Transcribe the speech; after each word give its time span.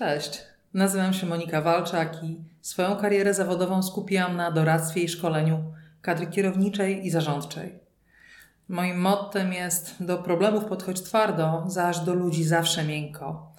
Cześć, 0.00 0.42
nazywam 0.74 1.12
się 1.12 1.26
Monika 1.26 1.60
Walczak 1.60 2.24
i 2.24 2.40
swoją 2.60 2.96
karierę 2.96 3.34
zawodową 3.34 3.82
skupiłam 3.82 4.36
na 4.36 4.50
doradztwie 4.50 5.02
i 5.02 5.08
szkoleniu 5.08 5.64
kadry 6.02 6.26
kierowniczej 6.26 7.06
i 7.06 7.10
zarządczej. 7.10 7.78
Moim 8.68 9.00
mottem 9.00 9.52
jest 9.52 10.04
do 10.04 10.18
problemów 10.18 10.64
podchodź 10.64 11.00
twardo, 11.02 11.64
zaś 11.66 11.98
do 11.98 12.14
ludzi 12.14 12.44
zawsze 12.44 12.84
miękko. 12.84 13.52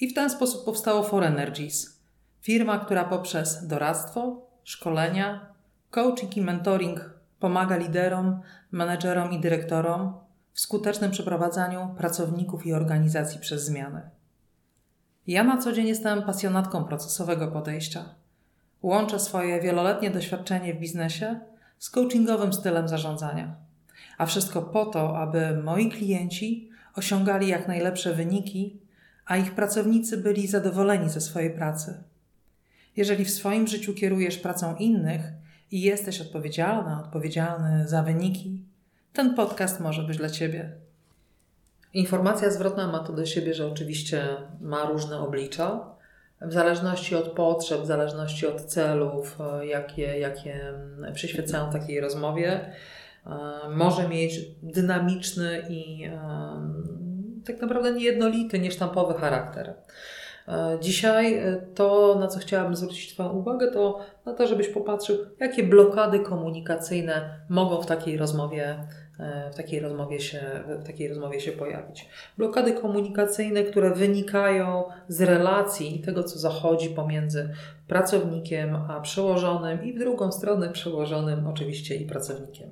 I 0.00 0.08
w 0.08 0.14
ten 0.14 0.30
sposób 0.30 0.64
powstało 0.64 1.02
For 1.02 1.24
Energies, 1.24 2.00
firma, 2.42 2.78
która 2.78 3.04
poprzez 3.04 3.66
doradztwo, 3.66 4.46
szkolenia, 4.64 5.46
coaching 5.90 6.36
i 6.36 6.42
mentoring 6.42 7.10
pomaga 7.40 7.76
liderom, 7.76 8.40
menedżerom 8.70 9.32
i 9.32 9.40
dyrektorom 9.40 10.14
w 10.52 10.60
skutecznym 10.60 11.10
przeprowadzaniu 11.10 11.94
pracowników 11.98 12.66
i 12.66 12.72
organizacji 12.72 13.40
przez 13.40 13.64
zmiany. 13.64 14.15
Ja 15.26 15.44
na 15.44 15.56
co 15.58 15.72
dzień 15.72 15.86
jestem 15.86 16.22
pasjonatką 16.22 16.84
procesowego 16.84 17.48
podejścia. 17.48 18.04
Łączę 18.82 19.20
swoje 19.20 19.60
wieloletnie 19.60 20.10
doświadczenie 20.10 20.74
w 20.74 20.78
biznesie 20.78 21.40
z 21.78 21.90
coachingowym 21.90 22.52
stylem 22.52 22.88
zarządzania. 22.88 23.54
A 24.18 24.26
wszystko 24.26 24.62
po 24.62 24.86
to, 24.86 25.18
aby 25.18 25.62
moi 25.64 25.90
klienci 25.90 26.70
osiągali 26.94 27.48
jak 27.48 27.68
najlepsze 27.68 28.14
wyniki, 28.14 28.80
a 29.24 29.36
ich 29.36 29.54
pracownicy 29.54 30.16
byli 30.16 30.46
zadowoleni 30.46 31.10
ze 31.10 31.20
swojej 31.20 31.50
pracy. 31.50 32.02
Jeżeli 32.96 33.24
w 33.24 33.30
swoim 33.30 33.66
życiu 33.66 33.94
kierujesz 33.94 34.38
pracą 34.38 34.76
innych 34.76 35.20
i 35.70 35.80
jesteś 35.80 36.20
odpowiedzialna, 36.20 37.02
odpowiedzialny 37.04 37.88
za 37.88 38.02
wyniki, 38.02 38.64
ten 39.12 39.34
podcast 39.34 39.80
może 39.80 40.02
być 40.02 40.16
dla 40.16 40.30
Ciebie. 40.30 40.85
Informacja 41.94 42.50
zwrotna 42.50 42.86
ma 42.86 42.98
to 42.98 43.12
do 43.12 43.26
siebie, 43.26 43.54
że 43.54 43.66
oczywiście 43.66 44.22
ma 44.60 44.84
różne 44.84 45.18
oblicza. 45.18 45.96
W 46.40 46.52
zależności 46.52 47.14
od 47.14 47.28
potrzeb, 47.28 47.80
w 47.80 47.86
zależności 47.86 48.46
od 48.46 48.64
celów, 48.64 49.38
e, 49.40 49.66
jakie, 49.66 50.18
jakie 50.18 50.74
przyświecają 51.14 51.70
takiej 51.70 52.00
rozmowie, 52.00 52.60
e, 53.26 53.30
może 53.70 54.08
mieć 54.08 54.40
dynamiczny 54.62 55.62
i 55.68 56.04
e, 56.04 56.18
tak 57.46 57.60
naprawdę 57.62 57.92
niejednolity, 57.92 58.58
niesztampowy 58.58 59.14
charakter. 59.14 59.74
Dzisiaj 60.80 61.42
to, 61.74 62.16
na 62.20 62.26
co 62.26 62.38
chciałabym 62.38 62.76
zwrócić 62.76 63.14
Twoją 63.14 63.28
uwagę, 63.28 63.70
to 63.70 64.00
na 64.26 64.34
to, 64.34 64.46
żebyś 64.46 64.68
popatrzył, 64.68 65.16
jakie 65.40 65.62
blokady 65.62 66.20
komunikacyjne 66.20 67.40
mogą 67.48 67.82
w 67.82 67.86
takiej 67.86 68.16
rozmowie 68.16 68.86
w 69.52 69.56
takiej 69.56 69.80
rozmowie 69.80 70.20
się, 70.20 70.40
w 70.68 70.86
takiej 70.86 71.08
rozmowie 71.08 71.40
się 71.40 71.52
pojawić. 71.52 72.08
Blokady 72.38 72.72
komunikacyjne, 72.72 73.62
które 73.62 73.90
wynikają 73.90 74.84
z 75.08 75.20
relacji 75.20 76.02
tego, 76.04 76.24
co 76.24 76.38
zachodzi 76.38 76.90
pomiędzy 76.90 77.50
pracownikiem 77.88 78.76
a 78.76 79.00
przełożonym 79.00 79.84
i 79.84 79.92
w 79.92 79.98
drugą 79.98 80.32
stronę 80.32 80.68
przełożonym 80.68 81.46
oczywiście 81.46 81.94
i 81.94 82.06
pracownikiem. 82.06 82.70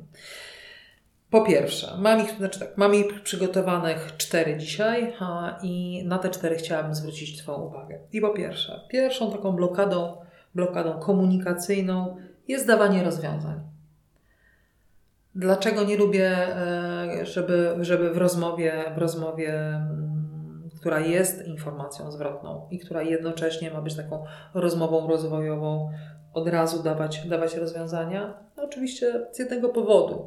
Po 1.30 1.42
pierwsze, 1.42 1.96
mam 1.98 2.20
ich, 2.20 2.30
znaczy 2.30 2.60
tak, 2.60 2.76
mam 2.76 2.94
ich 2.94 3.22
przygotowanych 3.22 4.16
cztery 4.16 4.56
dzisiaj 4.56 5.12
a, 5.20 5.58
i 5.62 6.04
na 6.06 6.18
te 6.18 6.30
cztery 6.30 6.56
chciałabym 6.56 6.94
zwrócić 6.94 7.38
Twoją 7.38 7.58
uwagę. 7.58 7.98
I 8.12 8.20
po 8.20 8.30
pierwsze, 8.30 8.80
pierwszą 8.88 9.32
taką 9.32 9.52
blokadą, 9.52 10.16
blokadą 10.54 10.98
komunikacyjną 10.98 12.16
jest 12.48 12.66
dawanie 12.66 13.04
rozwiązań. 13.04 13.73
Dlaczego 15.34 15.84
nie 15.84 15.96
lubię, 15.96 16.30
e, 16.30 17.26
żeby, 17.26 17.76
żeby 17.80 18.10
w 18.10 18.16
rozmowie, 18.16 18.84
w 18.94 18.98
rozmowie, 18.98 19.54
mm, 19.54 20.70
która 20.76 21.00
jest 21.00 21.46
informacją 21.46 22.12
zwrotną 22.12 22.68
i 22.70 22.78
która 22.78 23.02
jednocześnie 23.02 23.70
ma 23.70 23.82
być 23.82 23.96
taką 23.96 24.24
rozmową 24.54 25.08
rozwojową, 25.08 25.92
od 26.34 26.48
razu 26.48 26.82
dawać, 26.82 27.28
dawać 27.28 27.54
rozwiązania? 27.54 28.34
No 28.56 28.62
oczywiście 28.62 29.26
z 29.32 29.38
jednego 29.38 29.68
powodu, 29.68 30.26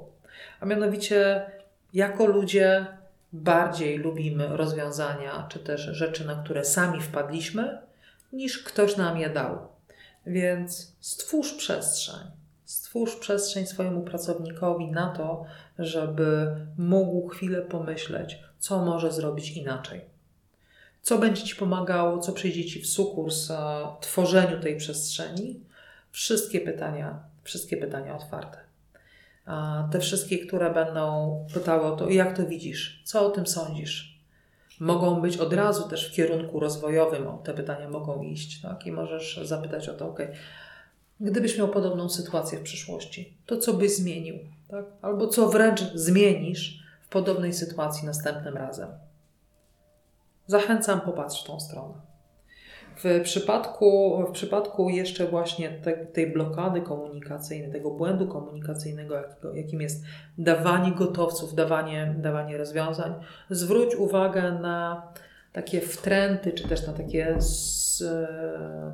a 0.59 0.65
mianowicie 0.65 1.45
jako 1.93 2.26
ludzie 2.26 2.87
bardziej 3.33 3.98
lubimy 3.98 4.48
rozwiązania, 4.58 5.48
czy 5.49 5.60
też 5.60 5.81
rzeczy, 5.81 6.27
na 6.27 6.36
które 6.36 6.65
sami 6.65 7.02
wpadliśmy, 7.02 7.81
niż 8.33 8.64
ktoś 8.64 8.98
nam 8.98 9.17
je 9.17 9.30
dał. 9.30 9.58
Więc 10.26 10.95
stwórz 10.99 11.54
przestrzeń 11.54 12.36
Stwórz 12.67 13.16
przestrzeń 13.16 13.66
swojemu 13.66 14.02
pracownikowi 14.02 14.92
na 14.92 15.10
to, 15.10 15.45
żeby 15.80 16.55
mógł 16.78 17.28
chwilę 17.28 17.61
pomyśleć, 17.61 18.39
co 18.60 18.86
może 18.86 19.11
zrobić 19.11 19.52
inaczej. 19.52 20.02
Co 21.02 21.17
będzie 21.17 21.44
Ci 21.44 21.55
pomagało, 21.55 22.20
co 22.20 22.32
przyjdzie 22.32 22.66
Ci 22.66 22.82
w 22.82 22.88
sukurs 22.88 23.52
tworzeniu 24.02 24.60
tej 24.60 24.78
przestrzeni? 24.78 25.60
Wszystkie 26.11 26.61
pytania, 26.61 27.20
wszystkie 27.44 27.78
pytania 27.78 28.16
otwarte. 28.16 28.58
Te 29.92 29.99
wszystkie, 29.99 30.38
które 30.38 30.73
będą 30.73 31.45
pytały 31.54 31.86
o 31.86 31.95
to, 31.95 32.10
jak 32.10 32.38
to 32.38 32.45
widzisz, 32.45 33.02
co 33.05 33.28
o 33.28 33.30
tym 33.30 33.48
sądzisz. 33.48 34.22
Mogą 34.80 35.22
być 35.22 35.38
od 35.38 35.54
razu 35.54 35.89
też 35.89 36.11
w 36.11 36.16
kierunku 36.16 36.60
rozwojowym, 36.60 37.28
te 37.44 37.54
pytania 37.54 37.89
mogą 37.89 38.22
iść, 38.22 38.61
tak? 38.61 38.86
I 38.86 38.92
możesz 38.92 39.39
zapytać 39.44 39.89
o 39.89 39.94
to, 39.94 40.10
ok, 40.10 40.20
Gdybyś 41.20 41.58
miał 41.58 41.67
podobną 41.67 42.10
sytuację 42.10 42.60
w 42.60 42.64
przyszłości, 42.64 43.38
to 43.45 43.58
co 43.58 43.73
byś 43.73 43.95
zmienił? 43.95 44.36
Tak? 44.67 44.86
Albo 45.02 45.28
co 45.28 45.50
wręcz 45.50 45.82
zmienisz 45.94 46.83
w 47.02 47.10
podobnej 47.10 47.54
sytuacji 47.54 48.05
następnym 48.05 48.58
razem? 48.58 48.89
Zachęcam, 50.48 51.02
popatrz 51.02 51.44
w 51.44 51.48
tą 51.48 51.60
stronę. 51.60 51.94
W 53.04 53.22
przypadku, 53.23 54.23
w 54.30 54.32
przypadku 54.32 54.89
jeszcze 54.89 55.28
właśnie 55.28 55.70
te, 55.70 56.05
tej 56.05 56.33
blokady 56.33 56.82
komunikacyjnej, 56.82 57.72
tego 57.72 57.92
błędu 57.92 58.28
komunikacyjnego, 58.28 59.16
jakim 59.54 59.82
jest 59.82 60.04
dawanie 60.38 60.92
gotowców, 60.92 61.55
dawanie, 61.55 62.16
dawanie 62.17 62.58
rozwiązań, 62.58 63.14
zwróć 63.49 63.95
uwagę 63.95 64.52
na 64.52 65.08
takie 65.57 65.81
wtręty, 65.81 66.51
czy 66.51 66.67
też 66.67 66.87
na 66.87 66.93
takie, 66.93 67.35
z, 67.39 68.03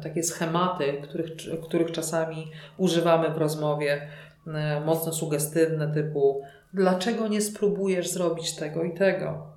takie 0.04 0.24
schematy, 0.24 0.94
których, 1.04 1.32
których 1.64 1.92
czasami 1.92 2.52
używamy 2.78 3.30
w 3.30 3.38
rozmowie, 3.38 4.08
e, 4.48 4.82
mocno 4.86 5.14
sugestywne, 5.14 5.94
typu 5.94 6.42
dlaczego 6.74 7.28
nie 7.28 7.42
spróbujesz 7.42 8.10
zrobić 8.10 8.56
tego 8.56 8.84
i 8.84 8.94
tego? 8.94 9.48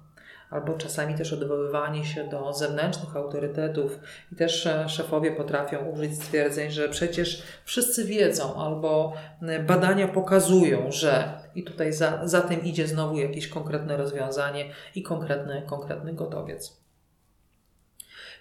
Albo 0.50 0.72
czasami 0.72 1.14
też 1.14 1.32
odwoływanie 1.32 2.04
się 2.04 2.28
do 2.28 2.52
zewnętrznych 2.52 3.16
autorytetów 3.16 3.98
i 4.32 4.36
też 4.36 4.66
e, 4.66 4.88
szefowie 4.88 5.32
potrafią 5.32 5.78
użyć 5.78 6.14
stwierdzeń, 6.14 6.70
że 6.70 6.88
przecież 6.88 7.42
wszyscy 7.64 8.04
wiedzą, 8.04 8.54
albo 8.54 9.12
e, 9.42 9.62
badania 9.62 10.08
pokazują, 10.08 10.92
że 10.92 11.40
i 11.54 11.62
tutaj 11.62 11.92
za, 11.92 12.28
za 12.28 12.40
tym 12.40 12.62
idzie 12.62 12.86
znowu 12.86 13.18
jakieś 13.18 13.48
konkretne 13.48 13.96
rozwiązanie 13.96 14.64
i 14.94 15.02
konkretny, 15.02 15.62
konkretny 15.66 16.12
gotowiec 16.12 16.85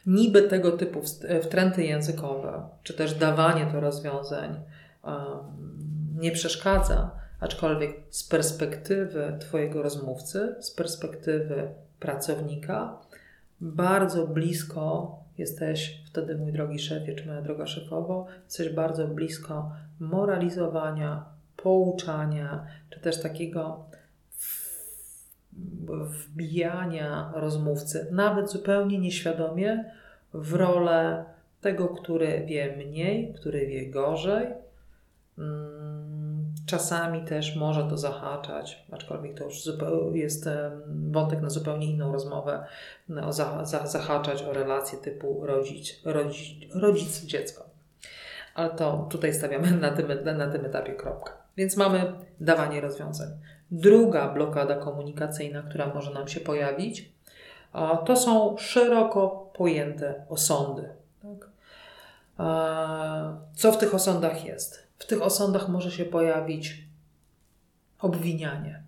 niby 0.06 0.42
tego 0.42 0.72
typu 0.72 1.02
wtręty 1.42 1.84
językowe, 1.84 2.70
czy 2.84 2.94
też 2.94 3.14
dawanie 3.14 3.66
to 3.72 3.80
rozwiązań 3.80 4.62
nie 6.16 6.32
przeszkadza, 6.32 7.12
aczkolwiek 7.40 7.98
z 8.10 8.24
perspektywy 8.24 9.38
Twojego 9.40 9.82
rozmówcy, 9.82 10.56
z 10.60 10.72
perspektywy 10.72 11.70
pracownika, 12.00 12.98
bardzo 13.62 14.28
blisko 14.28 15.16
jesteś 15.38 16.04
wtedy, 16.06 16.38
mój 16.38 16.52
drogi 16.52 16.80
szefie, 16.80 17.16
czy 17.16 17.28
moja 17.28 17.42
droga 17.42 17.68
szefowo, 17.68 18.26
jesteś 18.46 18.70
bardzo 18.70 19.08
blisko 19.08 19.72
moralizowania, 20.00 21.26
pouczania, 21.58 22.66
czy 22.90 23.00
też 23.00 23.22
takiego 23.22 23.86
wbijania 25.88 27.32
rozmówcy, 27.36 28.08
nawet 28.12 28.52
zupełnie 28.52 29.00
nieświadomie, 29.00 29.92
w 30.34 30.54
rolę 30.54 31.26
tego, 31.62 31.88
który 31.88 32.46
wie 32.46 32.78
mniej, 32.78 33.34
który 33.34 33.68
wie 33.68 33.90
gorzej. 33.90 34.48
Mm, 35.38 36.54
czasami 36.66 37.26
też 37.26 37.56
może 37.56 37.84
to 37.84 37.98
zahaczać, 37.98 38.86
aczkolwiek 38.92 39.38
to 39.38 39.44
już 39.44 39.56
jest 40.14 40.50
wątek 41.12 41.42
na 41.42 41.50
zupełnie 41.50 41.88
inną 41.88 42.14
rozmowę, 42.14 42.66
no, 43.10 43.34
zahaczać 43.86 44.44
o 44.44 44.54
relacje 44.54 44.98
typu 45.00 45.46
rodzic, 45.46 46.02
rodzic, 46.06 46.76
rodzic 46.76 47.26
dziecko. 47.26 47.66
Ale 48.56 48.70
to 48.70 49.08
tutaj 49.12 49.34
stawiamy 49.34 49.72
na 49.72 49.92
tym, 49.92 50.38
na 50.38 50.48
tym 50.48 50.66
etapie 50.66 50.94
kropkę. 50.94 51.32
Więc 51.58 51.78
mamy 51.78 52.14
dawanie 52.40 52.82
rozwiązań. 52.82 53.30
Druga 53.72 54.30
blokada 54.30 54.76
komunikacyjna, 54.76 55.62
która 55.62 55.88
może 55.94 56.14
nam 56.14 56.28
się 56.28 56.40
pojawić, 56.40 57.12
to 58.06 58.16
są 58.16 58.58
szeroko 58.58 59.52
pojęte 59.54 60.26
osądy. 60.30 60.90
Tak? 61.22 61.50
Co 63.56 63.72
w 63.72 63.78
tych 63.78 63.96
osądach 63.96 64.46
jest? 64.46 64.88
W 65.00 65.06
tych 65.06 65.22
osądach 65.22 65.70
może 65.70 65.92
się 65.92 66.06
pojawić 66.06 66.84
obwinianie. 68.00 68.84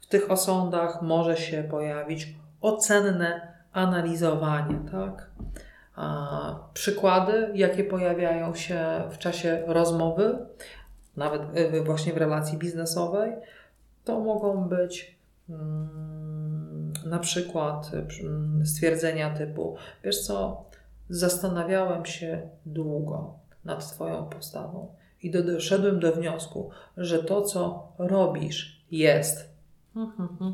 W 0.00 0.06
tych 0.06 0.30
osądach 0.30 1.02
może 1.02 1.36
się 1.36 1.62
pojawić 1.62 2.34
ocenne 2.60 3.52
analizowanie, 3.72 4.78
tak? 4.90 5.30
przykłady, 6.74 7.50
jakie 7.54 7.84
pojawiają 7.84 8.54
się 8.54 9.02
w 9.10 9.18
czasie 9.18 9.62
rozmowy, 9.66 10.46
nawet 11.16 11.42
właśnie 11.84 12.12
w 12.12 12.16
relacji 12.16 12.58
biznesowej, 12.58 13.32
to 14.04 14.20
mogą 14.20 14.68
być 14.68 15.18
mm, 15.50 16.92
na 17.06 17.18
przykład 17.18 17.90
mm, 18.22 18.66
stwierdzenia 18.66 19.30
typu: 19.30 19.76
Wiesz 20.04 20.20
co, 20.20 20.64
zastanawiałem 21.08 22.06
się 22.06 22.48
długo 22.66 23.34
nad 23.64 23.92
Twoją 23.92 24.24
postawą 24.24 24.94
i 25.22 25.30
doszedłem 25.30 26.00
do 26.00 26.12
wniosku, 26.12 26.70
że 26.96 27.24
to, 27.24 27.42
co 27.42 27.92
robisz, 27.98 28.84
jest. 28.90 29.52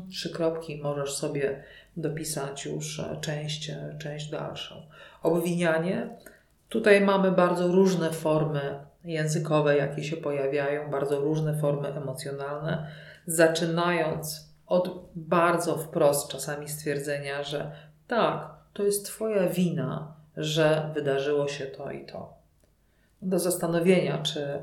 Trzy 0.09 0.29
kropki 0.29 0.81
możesz 0.83 1.15
sobie 1.15 1.63
dopisać 1.97 2.65
już 2.65 3.01
część, 3.21 3.71
część 3.99 4.29
dalszą. 4.29 4.75
Obwinianie. 5.23 6.09
Tutaj 6.69 7.01
mamy 7.01 7.31
bardzo 7.31 7.67
różne 7.67 8.11
formy 8.11 8.79
językowe, 9.03 9.77
jakie 9.77 10.03
się 10.03 10.17
pojawiają, 10.17 10.91
bardzo 10.91 11.19
różne 11.19 11.57
formy 11.57 11.87
emocjonalne, 11.87 12.87
zaczynając 13.25 14.49
od 14.67 15.09
bardzo 15.15 15.77
wprost 15.77 16.31
czasami 16.31 16.69
stwierdzenia, 16.69 17.43
że 17.43 17.71
tak, 18.07 18.49
to 18.73 18.83
jest 18.83 19.05
Twoja 19.05 19.49
wina, 19.49 20.13
że 20.37 20.91
wydarzyło 20.93 21.47
się 21.47 21.65
to 21.65 21.91
i 21.91 22.05
to. 22.05 22.33
Do 23.21 23.39
zastanowienia, 23.39 24.17
czy 24.17 24.59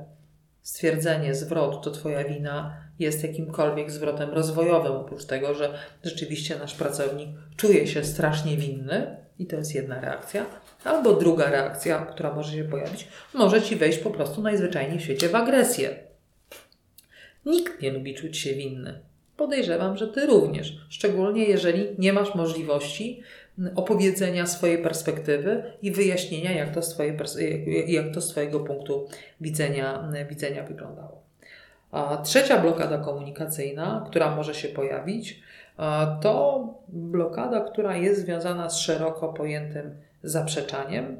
stwierdzenie, 0.62 1.34
zwrot 1.34 1.84
to 1.84 1.90
Twoja 1.90 2.24
wina 2.24 2.76
jest 2.98 3.22
jakimkolwiek 3.22 3.90
zwrotem 3.90 4.30
rozwojowym, 4.30 4.92
oprócz 4.92 5.24
tego, 5.24 5.54
że 5.54 5.74
rzeczywiście 6.02 6.58
nasz 6.58 6.74
pracownik 6.74 7.28
czuje 7.56 7.86
się 7.86 8.04
strasznie 8.04 8.56
winny 8.56 9.25
i 9.38 9.46
to 9.46 9.56
jest 9.56 9.74
jedna 9.74 10.00
reakcja. 10.00 10.46
Albo 10.84 11.12
druga 11.12 11.50
reakcja, 11.50 11.98
która 11.98 12.34
może 12.34 12.52
się 12.52 12.64
pojawić, 12.64 13.08
może 13.34 13.62
ci 13.62 13.76
wejść 13.76 13.98
po 13.98 14.10
prostu 14.10 14.42
najzwyczajniej 14.42 14.98
w 14.98 15.02
świecie 15.02 15.28
w 15.28 15.34
agresję. 15.34 15.96
Nikt 17.46 17.82
nie 17.82 17.90
lubi 17.90 18.14
czuć 18.14 18.38
się 18.38 18.54
winny. 18.54 19.00
Podejrzewam, 19.36 19.96
że 19.96 20.08
ty 20.08 20.26
również, 20.26 20.86
szczególnie 20.88 21.44
jeżeli 21.44 21.86
nie 21.98 22.12
masz 22.12 22.34
możliwości 22.34 23.22
opowiedzenia 23.74 24.46
swojej 24.46 24.78
perspektywy 24.78 25.62
i 25.82 25.90
wyjaśnienia, 25.90 26.52
jak 26.52 26.74
to 26.74 26.82
z, 26.82 26.88
twojej, 26.88 27.16
jak 27.92 28.14
to 28.14 28.20
z 28.20 28.28
Twojego 28.28 28.60
punktu 28.60 29.08
widzenia, 29.40 30.12
widzenia 30.28 30.62
wyglądało. 30.62 31.22
A 31.90 32.16
trzecia 32.16 32.58
blokada 32.58 32.98
komunikacyjna, 32.98 34.06
która 34.10 34.36
może 34.36 34.54
się 34.54 34.68
pojawić, 34.68 35.42
to 36.22 36.64
blokada, 36.88 37.60
która 37.60 37.96
jest 37.96 38.20
związana 38.20 38.70
z 38.70 38.78
szeroko 38.78 39.32
pojętym 39.32 39.96
zaprzeczaniem 40.22 41.16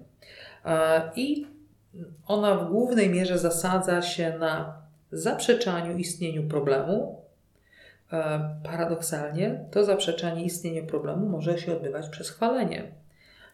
i 1.17 1.47
ona 2.27 2.55
w 2.55 2.69
głównej 2.71 3.11
mierze 3.11 3.39
zasadza 3.39 4.03
się 4.03 4.39
na 4.39 4.83
zaprzeczaniu 5.13 5.97
istnieniu 5.97 6.49
problemu. 6.49 7.23
Paradoksalnie 8.65 9.65
to 9.71 9.85
zaprzeczanie 9.85 10.45
istnienia 10.45 10.83
problemu 10.83 11.27
może 11.29 11.59
się 11.59 11.77
odbywać 11.77 12.09
przez 12.09 12.31
chwalenie. 12.31 12.93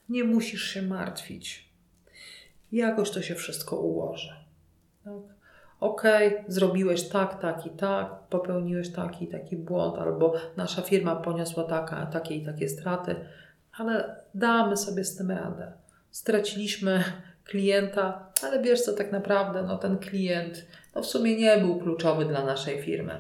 Nie 0.08 0.24
musisz 0.24 0.62
się 0.64 0.82
martwić. 0.82 1.68
Jakoś 2.72 3.10
to 3.10 3.22
się 3.22 3.34
wszystko 3.34 3.76
ułoży. 3.76 4.32
Tak? 5.04 5.41
Ok, 5.82 6.02
zrobiłeś 6.48 7.08
tak, 7.08 7.40
tak 7.40 7.66
i 7.66 7.70
tak, 7.70 8.20
popełniłeś 8.30 8.92
taki 8.92 9.24
i 9.24 9.28
taki 9.28 9.56
błąd, 9.56 9.98
albo 9.98 10.34
nasza 10.56 10.82
firma 10.82 11.16
poniosła 11.16 11.64
taka, 11.64 12.06
takie 12.06 12.34
i 12.34 12.44
takie 12.44 12.68
straty, 12.68 13.16
ale 13.72 14.16
damy 14.34 14.76
sobie 14.76 15.04
z 15.04 15.16
tym 15.16 15.30
radę. 15.30 15.72
Straciliśmy 16.10 17.04
klienta, 17.44 18.32
ale 18.42 18.62
wiesz 18.62 18.82
co, 18.82 18.92
tak 18.92 19.12
naprawdę 19.12 19.62
no, 19.62 19.78
ten 19.78 19.98
klient 19.98 20.66
no, 20.94 21.02
w 21.02 21.06
sumie 21.06 21.36
nie 21.36 21.58
był 21.58 21.80
kluczowy 21.80 22.24
dla 22.24 22.44
naszej 22.44 22.82
firmy. 22.82 23.18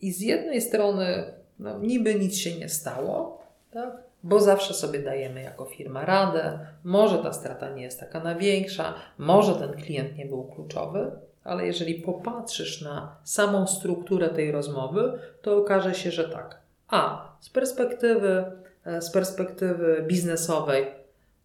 I 0.00 0.12
z 0.12 0.20
jednej 0.20 0.60
strony 0.60 1.34
no, 1.58 1.78
niby 1.78 2.14
nic 2.14 2.36
się 2.36 2.58
nie 2.58 2.68
stało, 2.68 3.42
tak? 3.70 4.05
Bo 4.22 4.40
zawsze 4.40 4.74
sobie 4.74 4.98
dajemy 4.98 5.42
jako 5.42 5.64
firma 5.64 6.04
radę. 6.04 6.58
Może 6.84 7.18
ta 7.18 7.32
strata 7.32 7.70
nie 7.70 7.82
jest 7.82 8.00
taka 8.00 8.20
największa, 8.20 8.94
może 9.18 9.54
ten 9.54 9.72
klient 9.72 10.16
nie 10.16 10.26
był 10.26 10.44
kluczowy, 10.44 11.10
ale 11.44 11.66
jeżeli 11.66 11.94
popatrzysz 11.94 12.82
na 12.82 13.16
samą 13.24 13.66
strukturę 13.66 14.28
tej 14.28 14.52
rozmowy, 14.52 15.18
to 15.42 15.56
okaże 15.56 15.94
się, 15.94 16.10
że 16.10 16.28
tak. 16.28 16.60
A 16.88 17.28
z 17.40 17.50
perspektywy, 17.50 18.44
e, 18.84 19.02
z 19.02 19.10
perspektywy 19.10 20.04
biznesowej, 20.06 20.86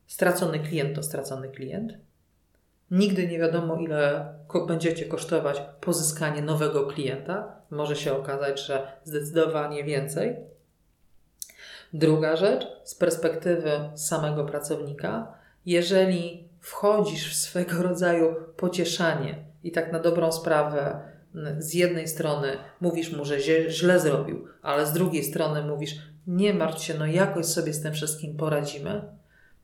stracony 0.07 0.59
klient 0.59 0.95
to 0.95 1.03
stracony 1.03 1.49
klient. 1.49 1.93
Nigdy 2.91 3.27
nie 3.27 3.39
wiadomo, 3.39 3.75
ile 3.75 4.33
będziecie 4.67 5.05
kosztować 5.05 5.61
pozyskanie 5.81 6.41
nowego 6.41 6.87
klienta. 6.87 7.55
Może 7.69 7.95
się 7.95 8.13
okazać, 8.13 8.65
że 8.65 8.87
zdecydowanie 9.03 9.83
więcej. 9.83 10.35
Druga 11.93 12.35
rzecz, 12.35 12.67
z 12.83 12.95
perspektywy 12.95 13.71
samego 13.95 14.45
pracownika, 14.45 15.33
jeżeli 15.65 16.47
wchodzisz 16.59 17.31
w 17.31 17.35
swego 17.35 17.83
rodzaju 17.89 18.35
pocieszanie 18.57 19.35
i 19.63 19.71
tak 19.71 19.91
na 19.91 19.99
dobrą 19.99 20.31
sprawę 20.31 21.11
z 21.59 21.73
jednej 21.73 22.07
strony 22.07 22.57
mówisz 22.81 23.11
mu, 23.11 23.25
że 23.25 23.39
źle 23.69 23.99
zrobił, 23.99 24.47
ale 24.61 24.85
z 24.85 24.93
drugiej 24.93 25.23
strony 25.23 25.63
mówisz, 25.63 25.95
nie 26.27 26.53
martw 26.53 26.83
się, 26.83 26.93
no 26.93 27.05
jakoś 27.05 27.45
sobie 27.45 27.73
z 27.73 27.81
tym 27.81 27.93
wszystkim 27.93 28.37
poradzimy, 28.37 29.01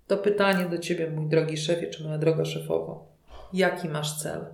to 0.08 0.18
pytanie 0.18 0.66
do 0.66 0.78
ciebie, 0.78 1.12
mój 1.12 1.30
drogi 1.30 1.58
szefie, 1.58 1.88
czy 1.88 2.04
moja 2.04 2.18
droga 2.18 2.46
szefowo, 2.46 3.08
jaki 3.54 3.90
masz 3.90 4.20
cel? 4.20 4.46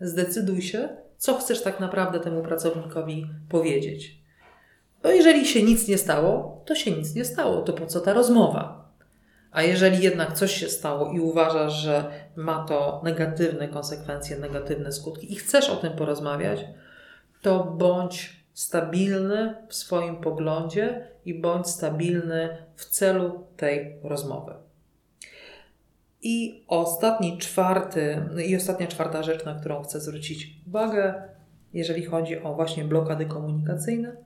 Zdecyduj 0.00 0.62
się, 0.62 0.88
co 1.16 1.34
chcesz 1.34 1.62
tak 1.62 1.80
naprawdę 1.80 2.20
temu 2.20 2.42
pracownikowi 2.42 3.26
powiedzieć. 3.48 4.21
Bo 5.02 5.08
jeżeli 5.08 5.46
się 5.46 5.62
nic 5.62 5.88
nie 5.88 5.98
stało, 5.98 6.62
to 6.66 6.74
się 6.74 6.90
nic 6.90 7.14
nie 7.14 7.24
stało. 7.24 7.62
To 7.62 7.72
po 7.72 7.86
co 7.86 8.00
ta 8.00 8.12
rozmowa? 8.12 8.82
A 9.50 9.62
jeżeli 9.62 10.02
jednak 10.02 10.32
coś 10.32 10.52
się 10.52 10.68
stało 10.68 11.12
i 11.12 11.20
uważasz, 11.20 11.72
że 11.72 12.10
ma 12.36 12.64
to 12.64 13.00
negatywne 13.04 13.68
konsekwencje, 13.68 14.38
negatywne 14.38 14.92
skutki 14.92 15.32
i 15.32 15.36
chcesz 15.36 15.70
o 15.70 15.76
tym 15.76 15.92
porozmawiać, 15.92 16.64
to 17.42 17.64
bądź 17.64 18.42
stabilny 18.52 19.54
w 19.68 19.74
swoim 19.74 20.16
poglądzie 20.16 21.08
i 21.24 21.40
bądź 21.40 21.66
stabilny 21.66 22.56
w 22.76 22.84
celu 22.84 23.46
tej 23.56 23.96
rozmowy. 24.02 24.54
I 26.22 26.64
ostatni, 26.68 27.38
czwarty, 27.38 28.22
i 28.46 28.56
ostatnia 28.56 28.86
czwarta 28.86 29.22
rzecz, 29.22 29.44
na 29.44 29.54
którą 29.54 29.82
chcę 29.82 30.00
zwrócić 30.00 30.60
uwagę, 30.66 31.14
jeżeli 31.72 32.04
chodzi 32.04 32.42
o 32.42 32.54
właśnie 32.54 32.84
blokady 32.84 33.26
komunikacyjne, 33.26 34.16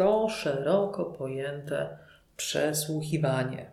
to 0.00 0.28
szeroko 0.28 1.04
pojęte 1.04 1.98
przesłuchiwanie. 2.36 3.70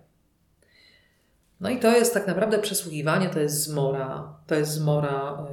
No 1.60 1.70
i 1.70 1.80
to 1.80 1.92
jest 1.92 2.14
tak 2.14 2.28
naprawdę 2.28 2.60
przesłuchiwanie, 2.60 3.30
to 3.30 3.40
jest 3.40 3.64
zmora, 3.64 4.34
to 4.48 4.56
jest 4.56 4.72
zmora 4.72 5.46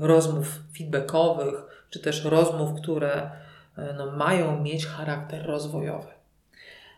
y, 0.00 0.06
rozmów 0.06 0.58
feedbackowych, 0.78 1.86
czy 1.90 2.00
też 2.00 2.24
rozmów, 2.24 2.80
które 2.80 3.30
y, 3.78 3.82
no, 3.96 4.10
mają 4.10 4.60
mieć 4.60 4.86
charakter 4.86 5.46
rozwojowy. 5.46 6.08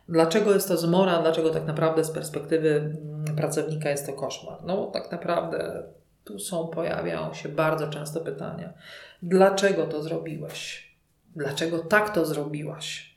Dlaczego 0.09 0.53
jest 0.53 0.67
to 0.67 0.77
zmora? 0.77 1.21
Dlaczego 1.21 1.49
tak 1.49 1.65
naprawdę 1.65 2.03
z 2.03 2.11
perspektywy 2.11 2.69
mm, 2.69 3.35
pracownika 3.35 3.89
jest 3.89 4.05
to 4.05 4.13
koszmar? 4.13 4.57
No 4.63 4.85
tak 4.85 5.11
naprawdę 5.11 5.83
tu 6.23 6.39
są, 6.39 6.67
pojawiają 6.67 7.33
się 7.33 7.49
bardzo 7.49 7.87
często 7.87 8.19
pytania. 8.19 8.73
Dlaczego 9.21 9.87
to 9.87 10.03
zrobiłeś? 10.03 10.88
Dlaczego 11.35 11.79
tak 11.79 12.13
to 12.15 12.25
zrobiłaś? 12.25 13.15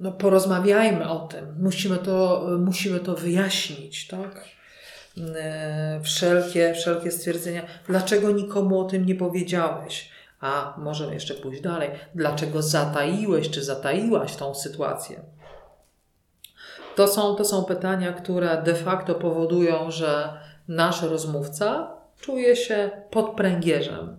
No, 0.00 0.12
porozmawiajmy 0.12 1.08
o 1.08 1.18
tym. 1.18 1.54
Musimy 1.58 1.98
to, 1.98 2.46
musimy 2.58 3.00
to 3.00 3.14
wyjaśnić, 3.14 4.06
tak? 4.06 4.44
E, 5.36 6.00
wszelkie, 6.02 6.74
wszelkie 6.74 7.10
stwierdzenia, 7.10 7.62
dlaczego 7.86 8.30
nikomu 8.30 8.80
o 8.80 8.84
tym 8.84 9.06
nie 9.06 9.14
powiedziałeś? 9.14 10.10
A 10.40 10.74
możemy 10.78 11.14
jeszcze 11.14 11.34
pójść 11.34 11.60
dalej. 11.62 11.90
Dlaczego 12.14 12.62
zataiłeś 12.62 13.50
czy 13.50 13.64
zataiłaś 13.64 14.36
tą 14.36 14.54
sytuację? 14.54 15.20
To 16.96 17.08
są, 17.08 17.34
to 17.34 17.44
są 17.44 17.64
pytania, 17.64 18.12
które 18.12 18.62
de 18.62 18.74
facto 18.74 19.14
powodują, 19.14 19.90
że 19.90 20.32
nasz 20.68 21.02
rozmówca 21.02 21.90
czuje 22.20 22.56
się 22.56 22.90
pod 23.10 23.30
pręgierzem 23.30 24.18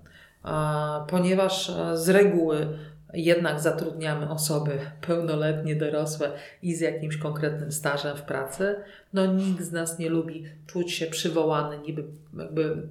ponieważ 1.08 1.70
e, 1.70 1.98
z 1.98 2.10
reguły 2.10 2.68
jednak 3.14 3.60
zatrudniamy 3.60 4.30
osoby 4.30 4.80
pełnoletnie, 5.02 5.76
dorosłe 5.76 6.32
i 6.64 6.76
z 6.76 6.80
jakimś 6.80 7.18
konkretnym 7.18 7.72
stażem 7.72 8.18
w 8.18 8.22
pracy, 8.22 8.76
no 9.14 9.26
nikt 9.26 9.64
z 9.64 9.72
nas 9.72 10.00
nie 10.00 10.10
lubi 10.10 10.46
czuć 10.68 10.92
się 10.94 11.08
przywołany, 11.08 11.78
niby 11.80 12.04
jakby 12.38 12.88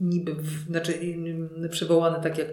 niby, 0.00 0.36
znaczy 0.70 0.92
przywołany 1.70 2.22
tak 2.22 2.38
jak 2.38 2.48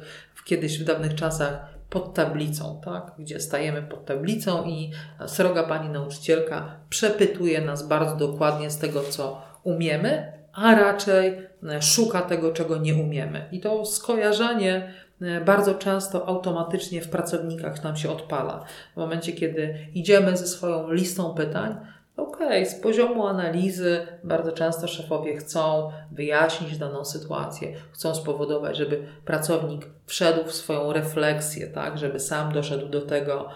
kiedyś 0.45 0.79
w 0.79 0.83
dawnych 0.83 1.15
czasach 1.15 1.79
pod 1.89 2.13
tablicą, 2.13 2.81
tak? 2.85 3.11
gdzie 3.19 3.39
stajemy 3.39 3.81
pod 3.81 4.05
tablicą 4.05 4.65
i 4.65 4.91
sroga 5.27 5.63
pani 5.63 5.89
nauczycielka 5.89 6.75
przepytuje 6.89 7.61
nas 7.61 7.87
bardzo 7.87 8.15
dokładnie 8.15 8.69
z 8.69 8.77
tego, 8.77 9.01
co 9.03 9.41
umiemy, 9.63 10.33
a 10.53 10.75
raczej 10.75 11.48
szuka 11.81 12.21
tego, 12.21 12.51
czego 12.53 12.77
nie 12.77 12.95
umiemy. 12.95 13.49
I 13.51 13.59
to 13.59 13.85
skojarzenie 13.85 14.93
e, 15.21 15.41
bardzo 15.41 15.75
często 15.75 16.27
automatycznie 16.27 17.01
w 17.01 17.09
pracownikach 17.09 17.83
nam 17.83 17.97
się 17.97 18.11
odpala. 18.11 18.65
W 18.93 18.97
momencie, 18.97 19.33
kiedy 19.33 19.87
idziemy 19.93 20.37
ze 20.37 20.47
swoją 20.47 20.91
listą 20.91 21.33
pytań, 21.33 21.75
okay, 22.19 22.65
z 22.65 22.75
poziomu 22.75 23.27
analizy 23.27 24.07
bardzo 24.23 24.51
często 24.51 24.87
szefowie 24.87 25.37
chcą 25.37 25.91
wyjaśnić 26.11 26.77
daną 26.77 27.05
sytuację, 27.05 27.73
chcą 27.91 28.15
spowodować, 28.15 28.77
żeby 28.77 29.07
pracownik 29.25 29.85
wszedł 30.05 30.45
w 30.45 30.53
swoją 30.53 30.93
refleksję, 30.93 31.67
tak, 31.67 31.97
żeby 31.97 32.19
sam 32.19 32.53
doszedł 32.53 32.89
do 32.89 33.01
tego, 33.01 33.45
e, 33.45 33.53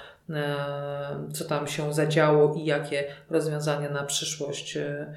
co 1.34 1.46
tam 1.46 1.68
się 1.68 1.94
zadziało 1.94 2.54
i 2.54 2.66
jakie 2.66 3.04
rozwiązania 3.30 3.90
na 3.90 4.04
przyszłość 4.04 4.78
e, 4.78 5.14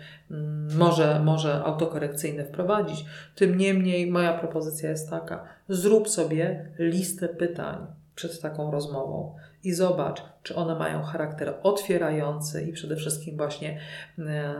może, 0.76 1.20
może 1.24 1.64
autokorekcyjne 1.64 2.44
wprowadzić. 2.44 3.04
Tym 3.34 3.58
niemniej 3.58 4.10
moja 4.10 4.38
propozycja 4.38 4.90
jest 4.90 5.10
taka: 5.10 5.44
zrób 5.68 6.08
sobie 6.08 6.68
listę 6.78 7.28
pytań 7.28 7.86
przed 8.14 8.40
taką 8.40 8.70
rozmową 8.70 9.34
i 9.64 9.72
zobacz, 9.72 10.22
czy 10.42 10.54
one 10.54 10.74
mają 10.74 11.02
charakter 11.02 11.54
otwierający 11.62 12.62
i 12.62 12.72
przede 12.72 12.96
wszystkim 12.96 13.36
właśnie 13.36 13.80
e, 14.18 14.54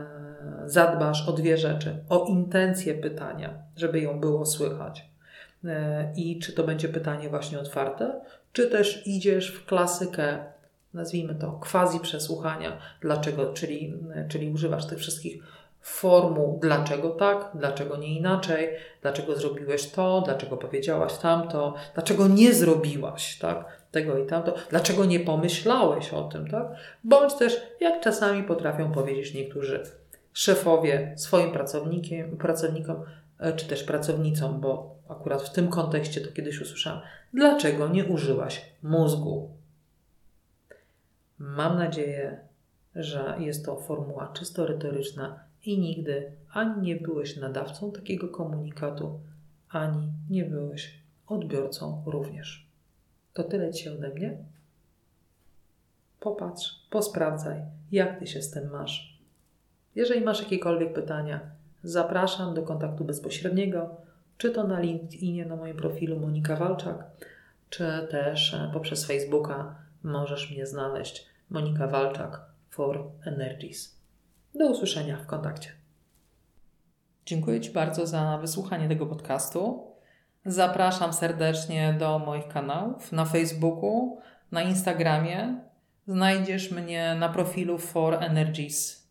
zadbasz 0.65 1.29
o 1.29 1.31
dwie 1.31 1.57
rzeczy: 1.57 2.03
o 2.09 2.25
intencję 2.25 2.93
pytania, 2.93 3.53
żeby 3.75 4.01
ją 4.01 4.19
było 4.19 4.45
słychać. 4.45 5.09
E, 5.65 6.13
I 6.15 6.39
czy 6.39 6.53
to 6.53 6.63
będzie 6.63 6.89
pytanie 6.89 7.29
właśnie 7.29 7.59
otwarte, 7.59 8.21
czy 8.57 8.67
też 8.67 9.07
idziesz 9.07 9.51
w 9.51 9.65
klasykę, 9.65 10.37
nazwijmy 10.93 11.35
to 11.35 11.51
quasi 11.51 11.99
przesłuchania, 11.99 12.77
dlaczego, 13.01 13.53
czyli, 13.53 13.93
czyli 14.29 14.49
używasz 14.49 14.85
tych 14.87 14.99
wszystkich 14.99 15.43
formuł, 15.81 16.59
dlaczego 16.61 17.09
tak, 17.09 17.51
dlaczego 17.55 17.97
nie 17.97 18.17
inaczej, 18.17 18.69
dlaczego 19.01 19.35
zrobiłeś 19.35 19.91
to, 19.91 20.21
dlaczego 20.25 20.57
powiedziałaś 20.57 21.17
tamto, 21.17 21.73
dlaczego 21.93 22.27
nie 22.27 22.53
zrobiłaś, 22.53 23.37
tak? 23.39 23.65
tego 23.91 24.17
i 24.17 24.25
tamto, 24.25 24.53
dlaczego 24.69 25.05
nie 25.05 25.19
pomyślałeś 25.19 26.13
o 26.13 26.23
tym, 26.23 26.47
tak? 26.47 26.67
Bądź 27.03 27.33
też, 27.33 27.61
jak 27.79 28.01
czasami 28.01 28.43
potrafią 28.43 28.91
powiedzieć 28.91 29.33
niektórzy 29.33 29.83
szefowie 30.33 31.13
swoim 31.17 31.51
pracownikiem, 31.51 32.37
pracownikom, 32.37 33.03
czy 33.55 33.67
też 33.67 33.83
pracownicom, 33.83 34.61
bo 34.61 34.95
akurat 35.09 35.41
w 35.41 35.53
tym 35.53 35.67
kontekście 35.67 36.21
to 36.21 36.31
kiedyś 36.31 36.61
usłyszałam, 36.61 37.01
dlaczego 37.33 37.87
nie 37.87 38.05
użyłaś 38.05 38.65
mózgu? 38.83 39.49
Mam 41.39 41.77
nadzieję, 41.77 42.37
że 42.95 43.37
jest 43.39 43.65
to 43.65 43.75
formuła 43.75 44.33
czysto 44.33 44.65
retoryczna 44.65 45.39
i 45.65 45.79
nigdy 45.79 46.31
ani 46.53 46.81
nie 46.81 46.95
byłeś 46.95 47.37
nadawcą 47.37 47.91
takiego 47.91 48.27
komunikatu, 48.27 49.19
ani 49.69 50.11
nie 50.29 50.45
byłeś 50.45 50.99
odbiorcą 51.27 52.03
również. 52.05 52.67
To 53.33 53.43
tyle 53.43 53.73
Ci 53.73 53.89
ode 53.89 54.09
mnie. 54.09 54.37
Popatrz, 56.19 56.87
posprawdzaj, 56.89 57.61
jak 57.91 58.19
Ty 58.19 58.27
się 58.27 58.41
z 58.41 58.51
tym 58.51 58.69
masz. 58.69 59.19
Jeżeli 59.95 60.21
masz 60.21 60.39
jakiekolwiek 60.39 60.93
pytania, 60.93 61.39
zapraszam 61.83 62.53
do 62.53 62.63
kontaktu 62.63 63.05
bezpośredniego, 63.05 63.95
czy 64.37 64.51
to 64.51 64.67
na 64.67 64.79
LinkedInie 64.79 65.45
na 65.45 65.55
moim 65.55 65.77
profilu 65.77 66.19
Monika 66.19 66.55
Walczak, 66.55 67.05
czy 67.69 68.07
też 68.11 68.53
e, 68.53 68.69
poprzez 68.73 69.05
Facebooka 69.05 69.75
możesz 70.03 70.51
mnie 70.51 70.65
znaleźć 70.65 71.25
Monika 71.49 71.87
Walczak 71.87 72.41
for 72.69 73.03
Energies. 73.25 74.01
Do 74.55 74.71
usłyszenia 74.71 75.17
w 75.17 75.25
kontakcie. 75.25 75.69
Dziękuję 77.25 77.61
Ci 77.61 77.71
bardzo 77.71 78.07
za 78.07 78.37
wysłuchanie 78.37 78.87
tego 78.87 79.05
podcastu. 79.05 79.87
Zapraszam 80.45 81.13
serdecznie 81.13 81.95
do 81.99 82.19
moich 82.19 82.47
kanałów 82.47 83.11
na 83.11 83.25
Facebooku, 83.25 84.21
na 84.51 84.61
Instagramie. 84.61 85.61
Znajdziesz 86.07 86.71
mnie 86.71 87.15
na 87.19 87.29
profilu 87.29 87.77
For 87.77 88.23
Energies 88.23 89.06